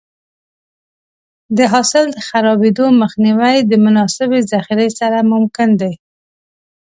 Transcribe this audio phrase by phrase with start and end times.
[1.57, 5.93] د حاصل د خرابېدو مخنیوی د مناسبې ذخیرې سره ممکن دی.